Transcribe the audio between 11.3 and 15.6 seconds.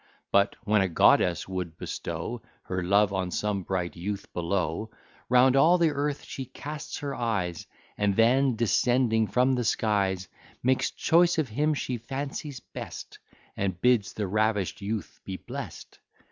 of him she fancies best, And bids the ravish'd youth be